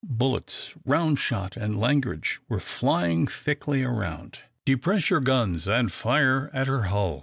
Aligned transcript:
Bullets, 0.03 0.73
round 0.83 1.19
shot, 1.19 1.55
and 1.55 1.79
langrage 1.79 2.39
were 2.49 2.59
flying 2.59 3.27
thickly 3.27 3.83
around. 3.83 4.39
"Depress 4.65 5.11
your 5.11 5.19
guns 5.19 5.67
and 5.67 5.91
fire 5.91 6.49
at 6.55 6.65
her 6.65 6.85
hull!" 6.85 7.19